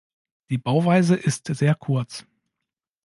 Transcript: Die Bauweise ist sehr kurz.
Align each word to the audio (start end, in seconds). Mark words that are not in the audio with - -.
Die 0.49 0.57
Bauweise 0.57 1.15
ist 1.15 1.45
sehr 1.53 1.75
kurz. 1.75 2.25